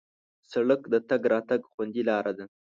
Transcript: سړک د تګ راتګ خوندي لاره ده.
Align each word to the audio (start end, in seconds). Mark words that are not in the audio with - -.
سړک 0.51 0.81
د 0.93 0.95
تګ 1.09 1.21
راتګ 1.33 1.61
خوندي 1.71 2.03
لاره 2.09 2.31
ده. 2.37 2.45